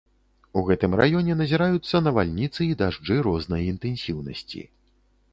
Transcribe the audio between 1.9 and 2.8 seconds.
навальніцы і